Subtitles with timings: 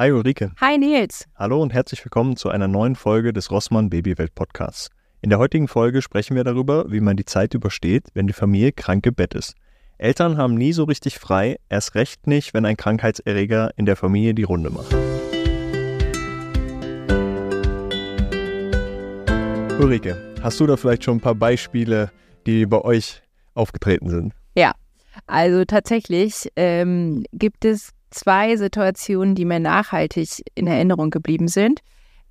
[0.00, 0.52] Hi Ulrike.
[0.58, 1.28] Hi Nils.
[1.36, 4.88] Hallo und herzlich willkommen zu einer neuen Folge des Rossmann Babywelt Podcasts.
[5.20, 8.72] In der heutigen Folge sprechen wir darüber, wie man die Zeit übersteht, wenn die Familie
[8.72, 9.56] krank im Bett ist.
[9.98, 14.32] Eltern haben nie so richtig frei, erst recht nicht, wenn ein Krankheitserreger in der Familie
[14.32, 14.90] die Runde macht.
[19.78, 22.10] Ulrike, hast du da vielleicht schon ein paar Beispiele,
[22.46, 23.20] die bei euch
[23.52, 24.32] aufgetreten sind?
[24.56, 24.72] Ja,
[25.26, 31.80] also tatsächlich ähm, gibt es zwei Situationen, die mir nachhaltig in Erinnerung geblieben sind.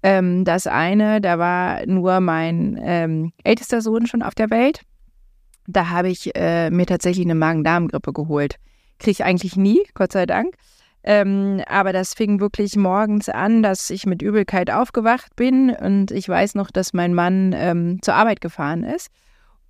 [0.01, 4.81] Ähm, das eine, da war nur mein ähm, ältester Sohn schon auf der Welt.
[5.67, 8.55] Da habe ich äh, mir tatsächlich eine Magen-Darm-Grippe geholt.
[8.97, 10.55] Kriege ich eigentlich nie, Gott sei Dank.
[11.03, 16.27] Ähm, aber das fing wirklich morgens an, dass ich mit Übelkeit aufgewacht bin und ich
[16.27, 19.09] weiß noch, dass mein Mann ähm, zur Arbeit gefahren ist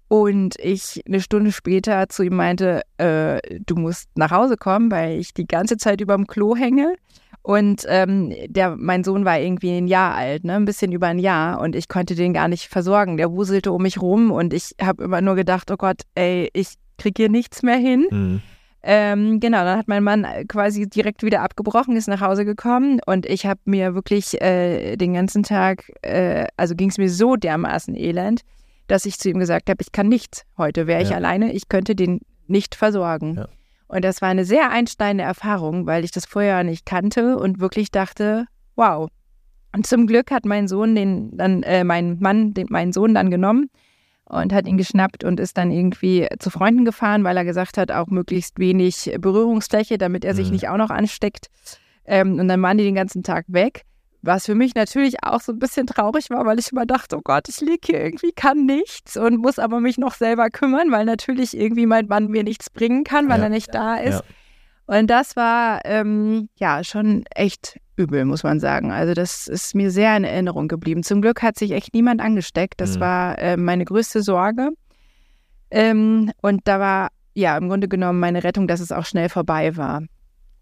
[0.09, 5.20] und ich eine Stunde später zu ihm meinte, äh, du musst nach Hause kommen, weil
[5.20, 6.95] ich die ganze Zeit über dem Klo hänge.
[7.44, 10.55] Und ähm, der, mein Sohn war irgendwie ein Jahr alt, ne?
[10.55, 11.62] ein bisschen über ein Jahr.
[11.62, 13.17] Und ich konnte den gar nicht versorgen.
[13.17, 16.73] Der wuselte um mich rum und ich habe immer nur gedacht, oh Gott, ey, ich
[16.97, 18.08] kriege hier nichts mehr hin.
[18.09, 18.41] Mhm.
[18.81, 23.25] Ähm, genau, dann hat mein Mann quasi direkt wieder abgebrochen, ist nach Hause gekommen und
[23.25, 27.95] ich habe mir wirklich äh, den ganzen Tag, äh, also ging es mir so dermaßen
[27.95, 28.41] elend,
[28.90, 31.16] dass ich zu ihm gesagt habe, ich kann nichts heute, wäre ich ja.
[31.16, 33.36] alleine, ich könnte den nicht versorgen.
[33.38, 33.48] Ja.
[33.88, 37.92] Und das war eine sehr einsteigende Erfahrung, weil ich das vorher nicht kannte und wirklich
[37.92, 39.09] dachte, wow.
[39.76, 43.31] Und zum Glück hat mein Sohn den dann, äh, mein Mann, den, meinen Sohn dann
[43.31, 43.70] genommen
[44.26, 47.92] und hat ihn geschnappt und ist dann irgendwie zu Freunden gefahren, weil er gesagt hat,
[47.92, 50.53] auch möglichst wenig Berührungsfläche, damit er sich mhm.
[50.53, 51.48] nicht auch noch ansteckt.
[52.06, 53.86] Ähm, und dann waren die den ganzen Tag weg.
[54.22, 57.22] Was für mich natürlich auch so ein bisschen traurig war, weil ich immer dachte, oh
[57.23, 61.06] Gott, ich liege hier irgendwie, kann nichts und muss aber mich noch selber kümmern, weil
[61.06, 63.45] natürlich irgendwie mein Mann mir nichts bringen kann, weil ja.
[63.45, 64.20] er nicht da ist.
[64.20, 64.95] Ja.
[64.97, 68.92] Und das war ähm, ja schon echt übel, muss man sagen.
[68.92, 71.03] Also das ist mir sehr in Erinnerung geblieben.
[71.03, 72.81] Zum Glück hat sich echt niemand angesteckt.
[72.81, 73.02] Das mhm.
[73.02, 74.70] war äh, meine größte Sorge.
[75.69, 79.78] Ähm, und da war ja im Grunde genommen meine Rettung, dass es auch schnell vorbei
[79.78, 80.01] war.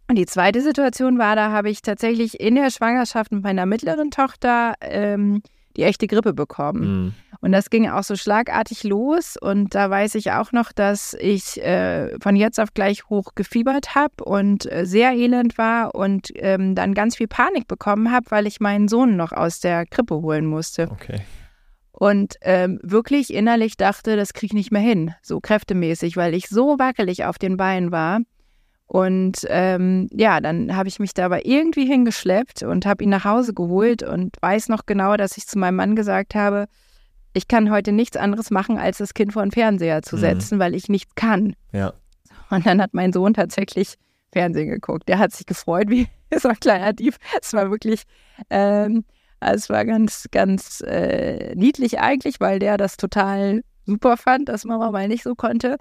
[0.10, 4.10] Und die zweite Situation war, da habe ich tatsächlich in der Schwangerschaft mit meiner mittleren
[4.10, 5.42] Tochter ähm,
[5.76, 7.04] die echte Grippe bekommen.
[7.04, 7.14] Mhm.
[7.40, 9.38] Und das ging auch so schlagartig los.
[9.40, 13.96] Und da weiß ich auch noch, dass ich äh, von jetzt auf gleich hoch gefiebert
[13.96, 18.48] habe und äh, sehr elend war und ähm, dann ganz viel Panik bekommen habe, weil
[18.48, 20.90] ich meinen Sohn noch aus der Krippe holen musste.
[20.90, 21.22] Okay.
[21.92, 26.48] Und ähm, wirklich innerlich dachte, das kriege ich nicht mehr hin, so kräftemäßig, weil ich
[26.48, 28.20] so wackelig auf den Beinen war.
[28.88, 33.26] Und ähm, ja, dann habe ich mich da aber irgendwie hingeschleppt und habe ihn nach
[33.26, 36.68] Hause geholt und weiß noch genau, dass ich zu meinem Mann gesagt habe,
[37.34, 40.22] ich kann heute nichts anderes machen, als das Kind vor den Fernseher zu mhm.
[40.22, 40.60] setzen, mhm.
[40.60, 41.54] weil ich nichts kann.
[41.74, 41.94] Ja.
[42.50, 43.96] Und dann hat mein Sohn tatsächlich
[44.32, 45.08] Fernsehen geguckt.
[45.10, 47.16] Der hat sich gefreut, wie so ein kleiner Dieb.
[47.42, 48.04] Es war wirklich,
[48.50, 49.04] ähm,
[49.42, 54.92] es war ganz, ganz äh, niedlich eigentlich, weil der das total super fand, dass Mama
[54.92, 55.78] mal nicht so konnte.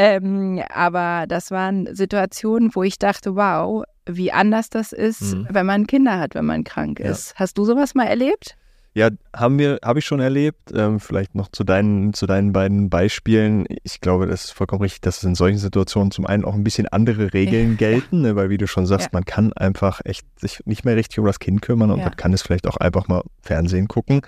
[0.00, 5.48] Ähm, aber das waren Situationen, wo ich dachte, wow, wie anders das ist, mhm.
[5.50, 7.30] wenn man Kinder hat, wenn man krank ist.
[7.30, 7.40] Ja.
[7.40, 8.56] Hast du sowas mal erlebt?
[8.94, 10.70] Ja, haben wir, habe ich schon erlebt.
[10.72, 13.66] Ähm, vielleicht noch zu deinen, zu deinen beiden Beispielen.
[13.82, 16.62] Ich glaube, das ist vollkommen richtig, dass es in solchen Situationen zum einen auch ein
[16.62, 17.76] bisschen andere Regeln ja.
[17.76, 19.10] gelten, ne, weil wie du schon sagst, ja.
[19.14, 22.32] man kann einfach echt sich nicht mehr richtig um das Kind kümmern und man kann
[22.32, 24.22] es vielleicht auch einfach mal Fernsehen gucken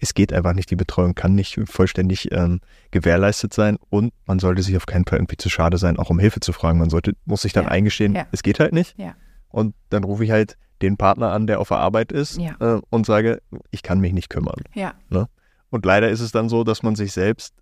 [0.00, 4.62] es geht einfach nicht, die Betreuung kann nicht vollständig ähm, gewährleistet sein und man sollte
[4.62, 6.78] sich auf keinen Fall irgendwie zu schade sein, auch um Hilfe zu fragen.
[6.78, 7.70] Man sollte, muss sich dann ja.
[7.70, 8.26] eingestehen, ja.
[8.32, 8.98] es geht halt nicht.
[8.98, 9.14] Ja.
[9.48, 13.06] Und dann rufe ich halt den Partner an, der auf der Arbeit ist äh, und
[13.06, 13.40] sage,
[13.70, 14.60] ich kann mich nicht kümmern.
[15.08, 15.28] Ne?
[15.70, 17.54] Und leider ist es dann so, dass man sich selbst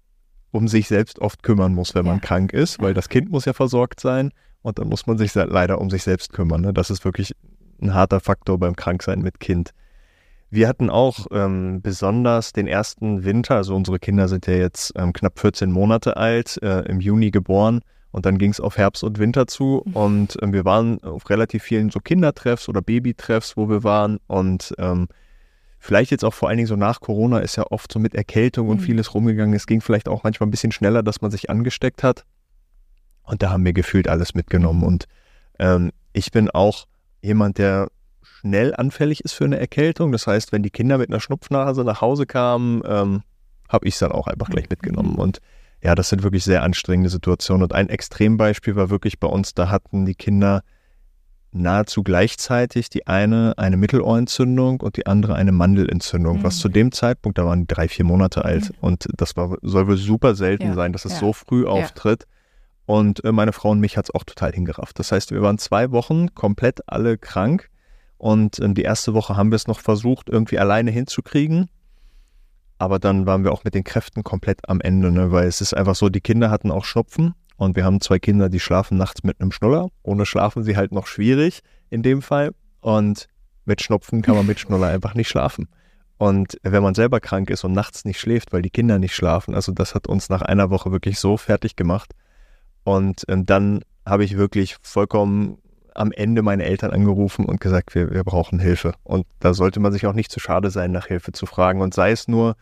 [0.50, 3.54] um sich selbst oft kümmern muss, wenn man krank ist, weil das Kind muss ja
[3.54, 6.60] versorgt sein und dann muss man sich leider um sich selbst kümmern.
[6.60, 6.72] Ne?
[6.74, 7.34] Das ist wirklich
[7.80, 9.70] ein harter Faktor beim Kranksein mit Kind.
[10.52, 15.14] Wir hatten auch ähm, besonders den ersten Winter, also unsere Kinder sind ja jetzt ähm,
[15.14, 17.80] knapp 14 Monate alt, äh, im Juni geboren
[18.10, 19.96] und dann ging es auf Herbst und Winter zu mhm.
[19.96, 24.74] und ähm, wir waren auf relativ vielen so Kindertreffs oder Babytreffs, wo wir waren und
[24.76, 25.08] ähm,
[25.78, 28.68] vielleicht jetzt auch vor allen Dingen so nach Corona ist ja oft so mit Erkältung
[28.68, 28.84] und mhm.
[28.84, 29.54] vieles rumgegangen.
[29.54, 32.26] Es ging vielleicht auch manchmal ein bisschen schneller, dass man sich angesteckt hat
[33.22, 34.86] und da haben wir gefühlt alles mitgenommen mhm.
[34.86, 35.04] und
[35.58, 36.84] ähm, ich bin auch
[37.22, 37.88] jemand, der
[38.42, 40.12] schnell anfällig ist für eine Erkältung.
[40.12, 43.22] Das heißt, wenn die Kinder mit einer Schnupfnase nach Hause kamen, ähm,
[43.68, 45.14] habe ich es dann auch einfach gleich mitgenommen.
[45.14, 45.38] Und
[45.82, 47.62] ja, das sind wirklich sehr anstrengende Situationen.
[47.62, 50.62] Und ein Extrembeispiel war wirklich bei uns, da hatten die Kinder
[51.52, 56.42] nahezu gleichzeitig die eine eine Mittelohrentzündung und die andere eine Mandelentzündung, mhm.
[56.42, 58.76] was zu dem Zeitpunkt, da waren die drei, vier Monate alt mhm.
[58.80, 60.74] und das war, soll wohl super selten ja.
[60.74, 61.18] sein, dass es ja.
[61.18, 62.26] so früh auftritt.
[62.86, 64.98] Und äh, meine Frau und mich hat es auch total hingerafft.
[64.98, 67.68] Das heißt, wir waren zwei Wochen komplett alle krank
[68.22, 71.68] Und ähm, die erste Woche haben wir es noch versucht, irgendwie alleine hinzukriegen.
[72.78, 75.32] Aber dann waren wir auch mit den Kräften komplett am Ende, ne?
[75.32, 78.48] weil es ist einfach so, die Kinder hatten auch Schnupfen und wir haben zwei Kinder,
[78.48, 79.88] die schlafen nachts mit einem Schnuller.
[80.04, 82.52] Ohne schlafen sie halt noch schwierig in dem Fall.
[82.80, 83.26] Und
[83.64, 85.68] mit Schnupfen kann man mit Schnuller einfach nicht schlafen.
[86.16, 89.52] Und wenn man selber krank ist und nachts nicht schläft, weil die Kinder nicht schlafen,
[89.52, 92.12] also das hat uns nach einer Woche wirklich so fertig gemacht.
[92.84, 95.58] Und ähm, dann habe ich wirklich vollkommen
[95.94, 98.94] am Ende meine Eltern angerufen und gesagt, wir, wir brauchen Hilfe.
[99.04, 101.80] Und da sollte man sich auch nicht zu schade sein, nach Hilfe zu fragen.
[101.80, 102.56] Und sei es nur,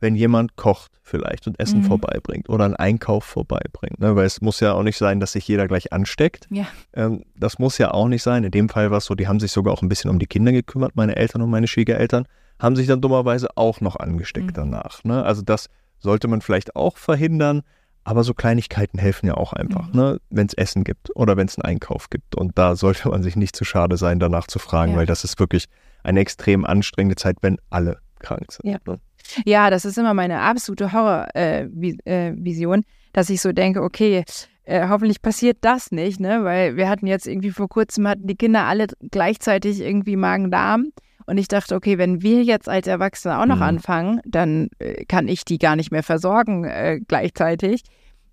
[0.00, 1.84] wenn jemand kocht vielleicht und Essen mhm.
[1.84, 4.00] vorbeibringt oder einen Einkauf vorbeibringt.
[4.00, 4.16] Ne?
[4.16, 6.48] Weil es muss ja auch nicht sein, dass sich jeder gleich ansteckt.
[6.50, 6.66] Ja.
[6.92, 8.42] Ähm, das muss ja auch nicht sein.
[8.42, 10.26] In dem Fall war es so, die haben sich sogar auch ein bisschen um die
[10.26, 12.26] Kinder gekümmert, meine Eltern und meine Schwiegereltern,
[12.58, 14.54] haben sich dann dummerweise auch noch angesteckt mhm.
[14.54, 15.04] danach.
[15.04, 15.22] Ne?
[15.24, 15.68] Also das
[16.00, 17.62] sollte man vielleicht auch verhindern.
[18.04, 20.00] Aber so Kleinigkeiten helfen ja auch einfach, mhm.
[20.00, 20.20] ne?
[20.30, 22.34] wenn es Essen gibt oder wenn es einen Einkauf gibt.
[22.34, 24.98] Und da sollte man sich nicht zu schade sein, danach zu fragen, ja.
[24.98, 25.66] weil das ist wirklich
[26.02, 28.70] eine extrem anstrengende Zeit, wenn alle krank sind.
[28.70, 28.78] Ja.
[28.86, 28.98] Ne?
[29.44, 34.24] Ja, das ist immer meine absolute Horrorvision, äh, äh, dass ich so denke, okay,
[34.64, 36.44] äh, hoffentlich passiert das nicht, ne?
[36.44, 40.92] Weil wir hatten jetzt irgendwie vor kurzem hatten die Kinder alle gleichzeitig irgendwie Magen-Darm.
[41.26, 43.62] Und ich dachte, okay, wenn wir jetzt als Erwachsene auch noch mhm.
[43.62, 47.82] anfangen, dann äh, kann ich die gar nicht mehr versorgen äh, gleichzeitig.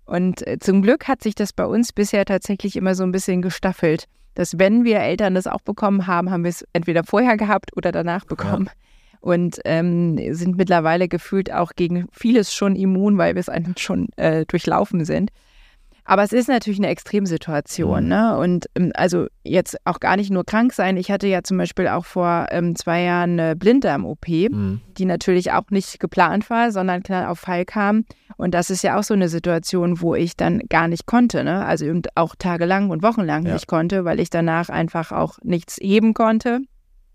[0.04, 3.42] Und äh, zum Glück hat sich das bei uns bisher tatsächlich immer so ein bisschen
[3.42, 7.76] gestaffelt, dass wenn wir Eltern das auch bekommen haben, haben wir es entweder vorher gehabt
[7.76, 8.66] oder danach bekommen.
[8.66, 8.72] Ja
[9.20, 14.08] und ähm, sind mittlerweile gefühlt auch gegen vieles schon immun, weil wir es einfach schon
[14.16, 15.30] äh, durchlaufen sind.
[16.04, 18.04] Aber es ist natürlich eine Extremsituation.
[18.04, 18.08] Mhm.
[18.08, 18.38] Ne?
[18.38, 20.96] Und ähm, also jetzt auch gar nicht nur krank sein.
[20.96, 24.80] Ich hatte ja zum Beispiel auch vor ähm, zwei Jahren eine Blinddarm-OP, mhm.
[24.98, 28.04] die natürlich auch nicht geplant war, sondern klar auf Fall kam.
[28.36, 31.44] Und das ist ja auch so eine Situation, wo ich dann gar nicht konnte.
[31.44, 31.64] Ne?
[31.64, 33.54] Also auch tagelang und wochenlang ja.
[33.54, 36.60] nicht konnte, weil ich danach einfach auch nichts heben konnte.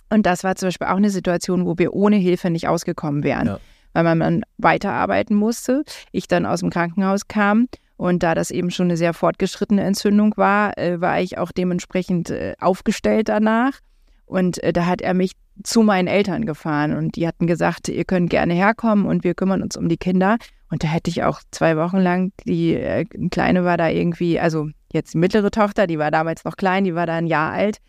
[0.10, 3.48] Und das war zum Beispiel auch eine Situation, wo wir ohne Hilfe nicht ausgekommen wären,
[3.48, 3.60] ja.
[3.94, 5.84] weil man dann weiterarbeiten musste.
[6.12, 10.34] Ich dann aus dem Krankenhaus kam und da das eben schon eine sehr fortgeschrittene Entzündung
[10.38, 13.80] war, äh, war ich auch dementsprechend äh, aufgestellt danach.
[14.26, 15.34] Und äh, da hat er mich
[15.64, 19.62] zu meinen Eltern gefahren und die hatten gesagt, ihr könnt gerne herkommen und wir kümmern
[19.62, 20.38] uns um die Kinder.
[20.70, 24.70] Und da hätte ich auch zwei Wochen lang, die äh, Kleine war da irgendwie, also
[24.92, 27.80] jetzt die mittlere Tochter, die war damals noch klein, die war da ein Jahr alt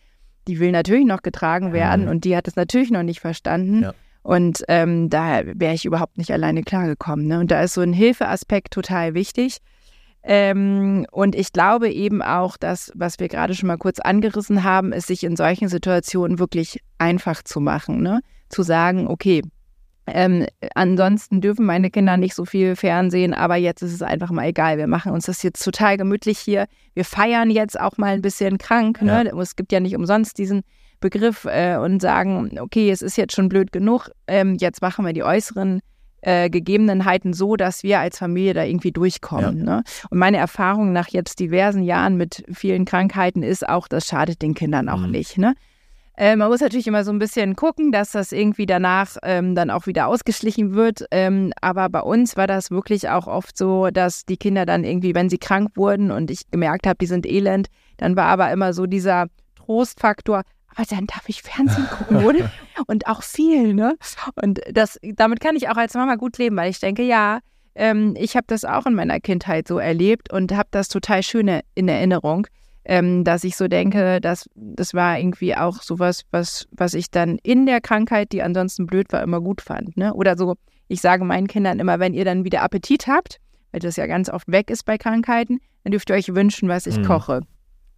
[0.48, 2.10] die will natürlich noch getragen werden mhm.
[2.10, 3.82] und die hat es natürlich noch nicht verstanden.
[3.82, 3.94] Ja.
[4.22, 7.26] Und ähm, da wäre ich überhaupt nicht alleine klargekommen.
[7.26, 7.38] Ne?
[7.38, 9.58] Und da ist so ein Hilfeaspekt total wichtig.
[10.28, 14.92] Ähm, und ich glaube eben auch, dass, was wir gerade schon mal kurz angerissen haben,
[14.92, 18.02] ist, sich in solchen Situationen wirklich einfach zu machen.
[18.02, 18.20] Ne?
[18.48, 19.42] Zu sagen, okay,
[20.08, 24.46] ähm, ansonsten dürfen meine Kinder nicht so viel Fernsehen, aber jetzt ist es einfach mal
[24.46, 24.78] egal.
[24.78, 26.66] Wir machen uns das jetzt total gemütlich hier.
[26.94, 29.02] Wir feiern jetzt auch mal ein bisschen krank.
[29.02, 29.26] Ne?
[29.26, 29.40] Ja.
[29.40, 30.62] Es gibt ja nicht umsonst diesen
[31.00, 34.10] Begriff äh, und sagen, okay, es ist jetzt schon blöd genug.
[34.26, 35.80] Ähm, jetzt machen wir die äußeren
[36.26, 39.58] äh, Gegebenheiten so, dass wir als Familie da irgendwie durchkommen.
[39.58, 39.64] Ja.
[39.64, 39.84] Ne?
[40.10, 44.54] Und meine Erfahrung nach jetzt diversen Jahren mit vielen Krankheiten ist auch, das schadet den
[44.54, 45.12] Kindern auch mhm.
[45.12, 45.38] nicht.
[45.38, 45.54] Ne?
[46.16, 49.70] Äh, man muss natürlich immer so ein bisschen gucken, dass das irgendwie danach ähm, dann
[49.70, 51.04] auch wieder ausgeschlichen wird.
[51.12, 55.14] Ähm, aber bei uns war das wirklich auch oft so, dass die Kinder dann irgendwie,
[55.14, 57.68] wenn sie krank wurden und ich gemerkt habe, die sind elend,
[57.98, 60.42] dann war aber immer so dieser Trostfaktor,
[60.76, 62.52] aber dann darf ich Fernsehen gucken, oder?
[62.86, 63.96] und auch viel, ne?
[64.40, 67.40] Und das, damit kann ich auch als Mama gut leben, weil ich denke, ja,
[67.74, 71.60] ähm, ich habe das auch in meiner Kindheit so erlebt und habe das total schön
[71.74, 72.46] in Erinnerung
[72.88, 77.38] ähm, dass ich so denke, dass das war irgendwie auch sowas, was, was ich dann
[77.42, 79.96] in der Krankheit, die ansonsten blöd war, immer gut fand.
[79.96, 80.14] Ne?
[80.14, 80.54] Oder so,
[80.86, 83.38] ich sage meinen Kindern immer, wenn ihr dann wieder Appetit habt,
[83.72, 86.86] weil das ja ganz oft weg ist bei Krankheiten, dann dürft ihr euch wünschen, was
[86.86, 87.04] ich mhm.
[87.04, 87.40] koche.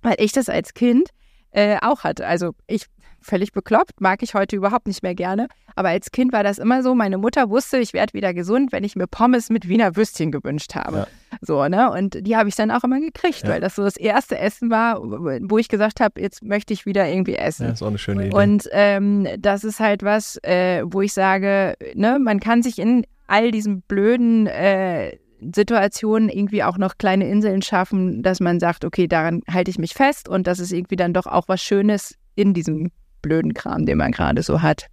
[0.01, 1.11] Weil ich das als Kind
[1.51, 2.27] äh, auch hatte.
[2.27, 2.87] Also ich
[3.21, 5.49] völlig bekloppt, mag ich heute überhaupt nicht mehr gerne.
[5.75, 8.85] Aber als Kind war das immer so, meine Mutter wusste, ich werde wieder gesund, wenn
[8.85, 10.97] ich mir Pommes mit Wiener Würstchen gewünscht habe.
[10.97, 11.07] Ja.
[11.41, 11.91] So, ne?
[11.91, 13.51] Und die habe ich dann auch immer gekriegt, ja.
[13.51, 17.07] weil das so das erste Essen war, wo ich gesagt habe, jetzt möchte ich wieder
[17.07, 17.67] irgendwie essen.
[17.67, 18.37] Ja, ist auch eine schöne Idee.
[18.37, 23.07] Und ähm, das ist halt was, äh, wo ich sage, ne, man kann sich in
[23.27, 25.19] all diesen blöden äh,
[25.55, 29.95] Situationen irgendwie auch noch kleine Inseln schaffen, dass man sagt, okay, daran halte ich mich
[29.95, 32.91] fest und das ist irgendwie dann doch auch was Schönes in diesem
[33.23, 34.87] blöden Kram, den man gerade so hat.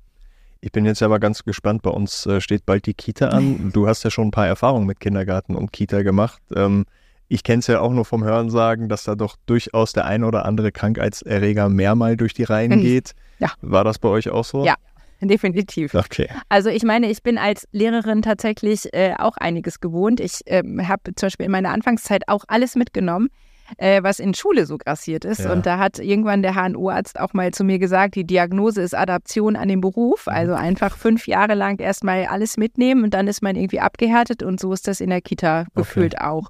[0.61, 1.83] Ich bin jetzt aber ganz gespannt.
[1.83, 3.69] Bei uns äh, steht bald die Kita an.
[3.73, 6.41] Du hast ja schon ein paar Erfahrungen mit Kindergarten und Kita gemacht.
[6.55, 6.85] Ähm,
[7.27, 10.45] ich kenne es ja auch nur vom Hörensagen, dass da doch durchaus der ein oder
[10.45, 13.13] andere Krankheitserreger mehrmal durch die Reihen geht.
[13.39, 13.51] Ja.
[13.61, 14.65] War das bei euch auch so?
[14.65, 14.75] Ja,
[15.27, 15.93] definitiv.
[15.95, 16.29] Okay.
[16.49, 20.19] Also ich meine, ich bin als Lehrerin tatsächlich äh, auch einiges gewohnt.
[20.19, 23.29] Ich äh, habe zum Beispiel in meiner Anfangszeit auch alles mitgenommen.
[23.77, 25.39] äh, was in Schule so grassiert ist.
[25.39, 25.51] Ja.
[25.51, 29.55] Und da hat irgendwann der HNO-Arzt auch mal zu mir gesagt, die Diagnose ist Adaption
[29.55, 30.27] an den Beruf.
[30.27, 30.33] Mhm.
[30.33, 34.59] Also einfach fünf Jahre lang erstmal alles mitnehmen und dann ist man irgendwie abgehärtet und
[34.59, 35.69] so ist das in der Kita okay.
[35.75, 36.49] gefühlt auch.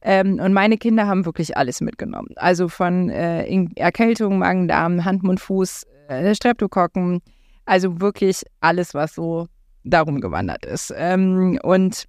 [0.00, 2.30] Ähm, und meine Kinder haben wirklich alles mitgenommen.
[2.36, 7.20] Also von äh, Erkältung, Magen-Darm, Hand, Mund, Fuß, äh, Streptokokken,
[7.64, 9.48] also wirklich alles, was so
[9.84, 10.92] darum gewandert ist.
[10.96, 12.04] Ähm, und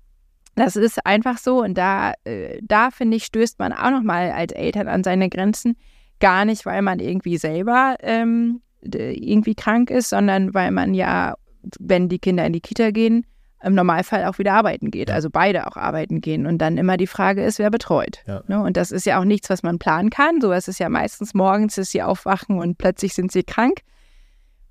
[0.56, 4.54] das ist einfach so und da, äh, da finde ich, stößt man auch nochmal als
[4.54, 5.76] Eltern an seine Grenzen.
[6.20, 11.36] Gar nicht, weil man irgendwie selber ähm, irgendwie krank ist, sondern weil man ja,
[11.80, 13.26] wenn die Kinder in die Kita gehen,
[13.64, 16.46] im Normalfall auch wieder arbeiten geht, also beide auch arbeiten gehen.
[16.46, 18.20] Und dann immer die Frage ist, wer betreut.
[18.28, 18.44] Ja.
[18.48, 18.62] Ne?
[18.62, 20.42] Und das ist ja auch nichts, was man planen kann.
[20.42, 23.80] So ist es ja meistens morgens, dass sie aufwachen und plötzlich sind sie krank.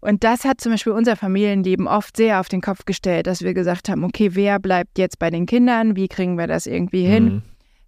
[0.03, 3.55] Und das hat zum Beispiel unser Familienleben oft sehr auf den Kopf gestellt, dass wir
[3.55, 5.95] gesagt haben, okay, wer bleibt jetzt bei den Kindern?
[5.95, 7.25] Wie kriegen wir das irgendwie hin?
[7.25, 7.43] Mhm.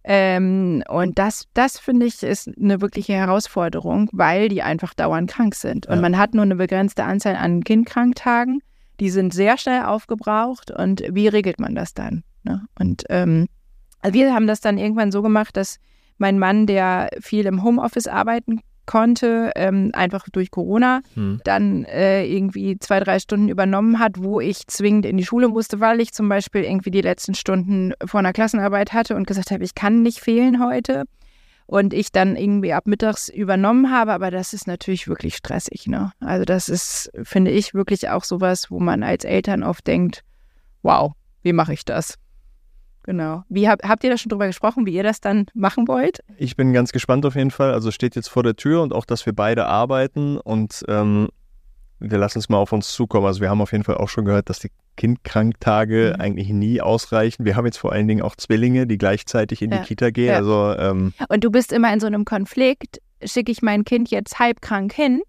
[0.04, 5.56] Ähm, und das, das finde ich, ist eine wirkliche Herausforderung, weil die einfach dauernd krank
[5.56, 5.88] sind.
[5.88, 6.00] Und ja.
[6.00, 8.62] man hat nur eine begrenzte Anzahl an Kindkranktagen.
[9.00, 10.70] Die sind sehr schnell aufgebraucht.
[10.70, 12.22] Und wie regelt man das dann?
[12.44, 12.64] Ne?
[12.78, 13.48] Und ähm,
[14.02, 15.80] also wir haben das dann irgendwann so gemacht, dass
[16.18, 21.40] mein Mann, der viel im Homeoffice arbeiten konnte, ähm, einfach durch Corona, hm.
[21.44, 25.80] dann äh, irgendwie zwei, drei Stunden übernommen hat, wo ich zwingend in die Schule musste,
[25.80, 29.64] weil ich zum Beispiel irgendwie die letzten Stunden vor einer Klassenarbeit hatte und gesagt habe,
[29.64, 31.04] ich kann nicht fehlen heute.
[31.66, 35.86] Und ich dann irgendwie ab mittags übernommen habe, aber das ist natürlich wirklich stressig.
[35.86, 36.12] Ne?
[36.20, 40.24] Also das ist, finde ich, wirklich auch sowas, wo man als Eltern oft denkt,
[40.82, 42.18] wow, wie mache ich das?
[43.04, 43.44] Genau.
[43.48, 46.20] Wie hab, habt ihr da schon drüber gesprochen, wie ihr das dann machen wollt?
[46.36, 47.72] Ich bin ganz gespannt auf jeden Fall.
[47.72, 51.28] Also steht jetzt vor der Tür und auch, dass wir beide arbeiten und ähm,
[52.00, 53.26] wir lassen es mal auf uns zukommen.
[53.26, 56.20] Also wir haben auf jeden Fall auch schon gehört, dass die Kindkranktage mhm.
[56.20, 57.44] eigentlich nie ausreichen.
[57.44, 59.78] Wir haben jetzt vor allen Dingen auch Zwillinge, die gleichzeitig in ja.
[59.78, 60.28] die Kita gehen.
[60.28, 60.36] Ja.
[60.36, 63.00] Also, ähm, und du bist immer in so einem Konflikt.
[63.22, 65.22] Schicke ich mein Kind jetzt halbkrank hin?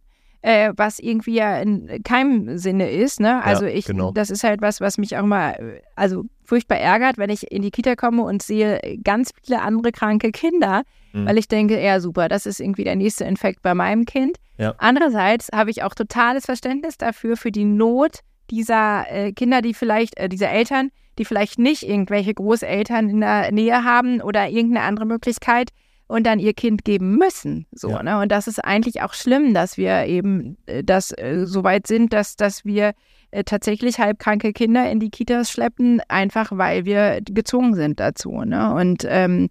[0.46, 3.20] Äh, was irgendwie ja in keinem Sinne ist.
[3.20, 3.44] Ne?
[3.44, 4.12] Also ja, ich, genau.
[4.12, 7.72] das ist halt was, was mich auch mal, also furchtbar ärgert, wenn ich in die
[7.72, 10.84] Kita komme und sehe ganz viele andere kranke Kinder,
[11.14, 11.26] mhm.
[11.26, 14.38] weil ich denke, ja super, das ist irgendwie der nächste Infekt bei meinem Kind.
[14.60, 14.76] Ja.
[14.78, 18.20] Andererseits habe ich auch totales Verständnis dafür, für die Not
[18.52, 23.52] dieser äh, Kinder, die vielleicht, äh, dieser Eltern, die vielleicht nicht irgendwelche Großeltern in der
[23.52, 25.72] Nähe haben oder irgendeine andere Möglichkeit,
[26.08, 27.66] und dann ihr Kind geben müssen.
[27.72, 28.04] So, ja.
[28.04, 28.20] ne?
[28.20, 32.14] Und das ist eigentlich auch schlimm, dass wir eben äh, das äh, so weit sind,
[32.14, 32.94] dass, dass wir
[33.32, 38.32] äh, tatsächlich halbkranke Kinder in die Kitas schleppen, einfach weil wir gezwungen sind dazu.
[38.42, 38.74] Ne?
[38.74, 39.50] Und ähm,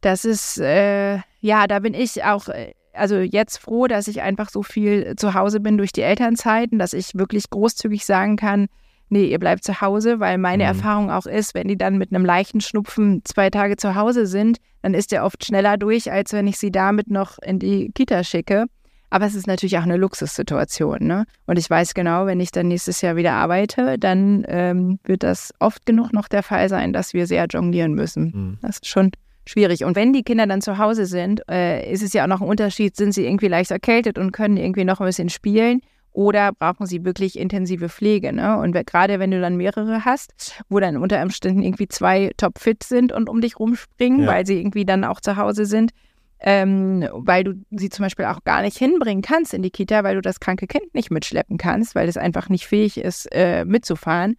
[0.00, 4.50] das ist, äh, ja, da bin ich auch, äh, also jetzt froh, dass ich einfach
[4.50, 8.66] so viel zu Hause bin durch die Elternzeiten, dass ich wirklich großzügig sagen kann,
[9.08, 10.68] nee, ihr bleibt zu Hause, weil meine mhm.
[10.68, 14.58] Erfahrung auch ist, wenn die dann mit einem leichten Schnupfen zwei Tage zu Hause sind,
[14.82, 18.24] dann ist der oft schneller durch, als wenn ich sie damit noch in die Kita
[18.24, 18.66] schicke.
[19.10, 20.98] Aber es ist natürlich auch eine Luxussituation.
[21.00, 21.24] Ne?
[21.46, 25.54] Und ich weiß genau, wenn ich dann nächstes Jahr wieder arbeite, dann ähm, wird das
[25.60, 28.24] oft genug noch der Fall sein, dass wir sehr jonglieren müssen.
[28.24, 28.58] Mhm.
[28.60, 29.12] Das ist schon
[29.46, 29.84] schwierig.
[29.84, 32.48] Und wenn die Kinder dann zu Hause sind, äh, ist es ja auch noch ein
[32.48, 35.80] Unterschied, sind sie irgendwie leicht erkältet und können irgendwie noch ein bisschen spielen
[36.18, 38.32] oder brauchen sie wirklich intensive Pflege.
[38.32, 38.58] Ne?
[38.58, 40.32] Und gerade wenn du dann mehrere hast,
[40.68, 44.26] wo dann unter Umständen irgendwie zwei topfit sind und um dich rumspringen, ja.
[44.26, 45.92] weil sie irgendwie dann auch zu Hause sind,
[46.40, 50.16] ähm, weil du sie zum Beispiel auch gar nicht hinbringen kannst in die Kita, weil
[50.16, 54.36] du das kranke Kind nicht mitschleppen kannst, weil es einfach nicht fähig ist, äh, mitzufahren.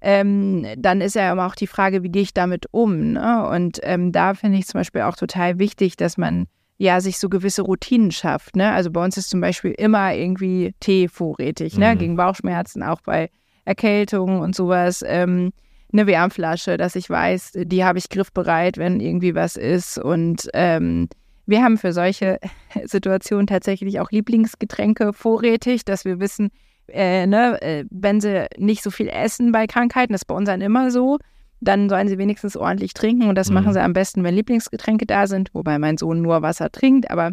[0.00, 3.12] Ähm, dann ist ja immer auch die Frage, wie gehe ich damit um?
[3.12, 3.48] Ne?
[3.48, 6.46] Und ähm, da finde ich zum Beispiel auch total wichtig, dass man
[6.78, 8.56] ja sich so gewisse Routinen schafft.
[8.56, 8.72] Ne?
[8.72, 11.94] Also bei uns ist zum Beispiel immer irgendwie Tee vorrätig, ne?
[11.94, 11.98] Mhm.
[11.98, 13.30] gegen Bauchschmerzen, auch bei
[13.64, 15.04] Erkältungen und sowas.
[15.06, 15.52] Ähm,
[15.92, 19.96] eine Wärmflasche, dass ich weiß, die habe ich griffbereit, wenn irgendwie was ist.
[19.96, 21.08] Und ähm,
[21.46, 22.40] wir haben für solche
[22.84, 26.50] Situationen tatsächlich auch Lieblingsgetränke vorrätig, dass wir wissen,
[26.88, 30.48] äh, ne, äh, wenn sie nicht so viel essen bei Krankheiten, das ist bei uns
[30.48, 31.18] dann immer so,
[31.64, 33.28] dann sollen sie wenigstens ordentlich trinken.
[33.28, 33.54] Und das mhm.
[33.54, 37.32] machen sie am besten, wenn Lieblingsgetränke da sind, wobei mein Sohn nur Wasser trinkt, aber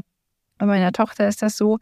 [0.58, 1.80] bei meiner Tochter ist das so.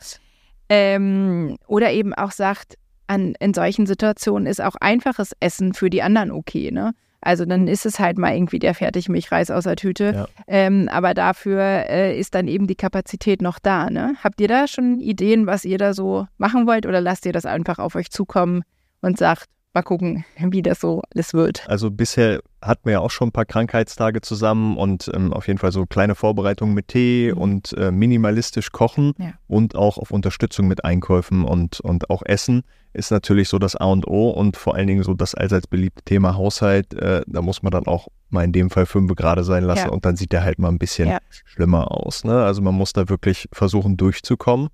[0.70, 2.76] Ähm, oder eben auch sagt,
[3.08, 6.94] an, in solchen Situationen ist auch einfaches Essen für die anderen okay, ne?
[7.22, 10.14] Also dann ist es halt mal irgendwie der Fertigmilchreis aus der Tüte.
[10.14, 10.28] Ja.
[10.48, 13.90] Ähm, aber dafür äh, ist dann eben die Kapazität noch da.
[13.90, 14.14] Ne?
[14.24, 17.46] Habt ihr da schon Ideen, was ihr da so machen wollt oder lasst ihr das
[17.46, 18.64] einfach auf euch zukommen
[19.02, 19.48] und sagt,
[19.80, 21.68] mal gucken, wie das so alles wird.
[21.68, 25.60] Also bisher hatten wir ja auch schon ein paar Krankheitstage zusammen und ähm, auf jeden
[25.60, 27.42] Fall so kleine Vorbereitungen mit Tee mhm.
[27.42, 29.34] und äh, minimalistisch kochen ja.
[29.48, 33.86] und auch auf Unterstützung mit Einkäufen und, und auch Essen ist natürlich so das A
[33.86, 36.94] und O und vor allen Dingen so das allseits beliebte Thema Haushalt.
[36.96, 39.90] Äh, da muss man dann auch mal in dem Fall fünf gerade sein lassen ja.
[39.90, 41.20] und dann sieht der halt mal ein bisschen ja.
[41.46, 42.24] schlimmer aus.
[42.24, 42.44] Ne?
[42.44, 44.70] Also man muss da wirklich versuchen durchzukommen.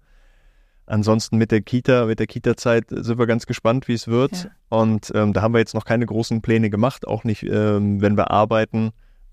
[0.88, 4.44] Ansonsten mit der Kita, mit der Kita-Zeit sind wir ganz gespannt, wie es wird.
[4.44, 4.50] Ja.
[4.70, 8.18] Und ähm, da haben wir jetzt noch keine großen Pläne gemacht, auch nicht, ähm, wenn
[8.18, 8.92] wir arbeiten.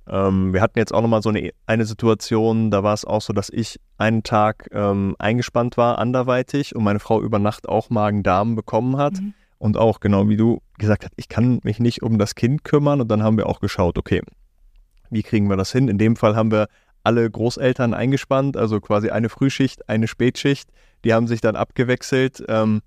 [0.09, 3.33] Ähm, wir hatten jetzt auch nochmal so eine, eine Situation, da war es auch so,
[3.33, 8.55] dass ich einen Tag ähm, eingespannt war, anderweitig, und meine Frau über Nacht auch Magen-Darm
[8.55, 9.21] bekommen hat.
[9.21, 9.35] Mhm.
[9.59, 13.01] Und auch, genau wie du gesagt hast, ich kann mich nicht um das Kind kümmern.
[13.01, 14.23] Und dann haben wir auch geschaut, okay,
[15.11, 15.87] wie kriegen wir das hin?
[15.87, 16.67] In dem Fall haben wir
[17.05, 20.71] alle Großeltern eingespannt, also quasi eine Frühschicht, eine Spätschicht
[21.05, 22.45] die haben sich dann abgewechselt.
[22.49, 22.83] Ähm,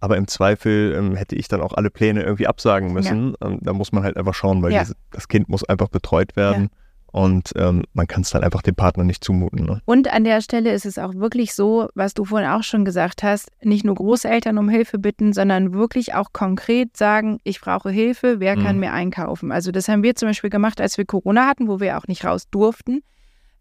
[0.00, 3.34] aber im Zweifel ähm, hätte ich dann auch alle Pläne irgendwie absagen müssen.
[3.40, 3.48] Ja.
[3.48, 4.80] Ähm, da muss man halt einfach schauen, weil ja.
[4.80, 6.64] diese, das Kind muss einfach betreut werden.
[6.64, 6.68] Ja.
[7.12, 9.66] Und ähm, man kann es dann einfach dem Partner nicht zumuten.
[9.66, 9.82] Ne?
[9.84, 13.24] Und an der Stelle ist es auch wirklich so, was du vorhin auch schon gesagt
[13.24, 18.38] hast, nicht nur Großeltern um Hilfe bitten, sondern wirklich auch konkret sagen, ich brauche Hilfe,
[18.38, 18.80] wer kann mhm.
[18.80, 19.50] mir einkaufen?
[19.50, 22.24] Also das haben wir zum Beispiel gemacht, als wir Corona hatten, wo wir auch nicht
[22.24, 23.02] raus durften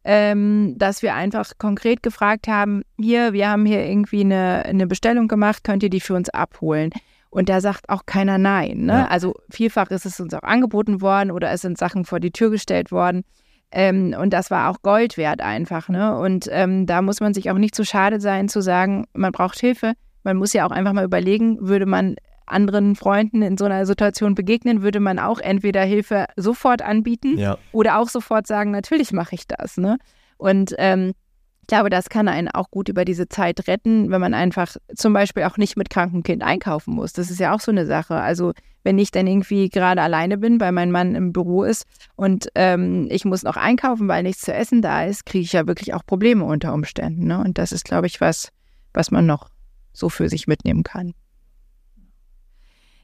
[0.04, 5.28] ähm, dass wir einfach konkret gefragt haben, hier, wir haben hier irgendwie eine, eine Bestellung
[5.28, 6.92] gemacht, könnt ihr die für uns abholen?
[7.30, 8.86] Und da sagt auch keiner Nein.
[8.86, 8.94] Ne?
[8.94, 9.08] Ja.
[9.08, 12.50] Also vielfach ist es uns auch angeboten worden oder es sind Sachen vor die Tür
[12.50, 13.24] gestellt worden.
[13.72, 15.90] Ähm, und das war auch Gold wert einfach.
[15.90, 16.18] Ne?
[16.18, 19.60] Und ähm, da muss man sich auch nicht zu schade sein zu sagen, man braucht
[19.60, 19.94] Hilfe.
[20.24, 22.16] Man muss ja auch einfach mal überlegen, würde man
[22.52, 27.58] anderen Freunden in so einer Situation begegnen, würde man auch entweder Hilfe sofort anbieten ja.
[27.72, 29.78] oder auch sofort sagen, natürlich mache ich das.
[29.78, 29.98] Ne?
[30.38, 31.14] Und ähm,
[31.62, 35.14] ich glaube, das kann einen auch gut über diese Zeit retten, wenn man einfach zum
[35.14, 37.14] Beispiel auch nicht mit krankem Kind einkaufen muss.
[37.14, 38.16] Das ist ja auch so eine Sache.
[38.16, 38.54] Also
[38.84, 43.08] wenn ich dann irgendwie gerade alleine bin, weil mein Mann im Büro ist und ähm,
[43.12, 46.06] ich muss noch einkaufen, weil nichts zu essen da ist, kriege ich ja wirklich auch
[46.06, 47.28] Probleme unter Umständen.
[47.28, 47.40] Ne?
[47.40, 48.50] Und das ist, glaube ich, was,
[48.94, 49.50] was man noch
[49.94, 51.14] so für sich mitnehmen kann.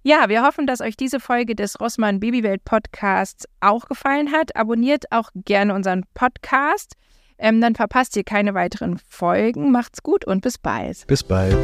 [0.07, 4.55] Ja, wir hoffen, dass euch diese Folge des Rossmann Babywelt Podcasts auch gefallen hat.
[4.55, 6.93] Abonniert auch gerne unseren Podcast.
[7.39, 9.71] Ähm, dann verpasst ihr keine weiteren Folgen.
[9.71, 11.07] Macht's gut und bis bald.
[11.07, 11.57] Bis bald.